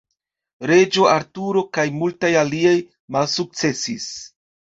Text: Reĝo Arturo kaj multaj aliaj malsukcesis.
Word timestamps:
Reĝo 0.69 1.03
Arturo 1.09 1.63
kaj 1.77 1.85
multaj 1.99 2.31
aliaj 2.45 2.73
malsukcesis. 3.17 4.09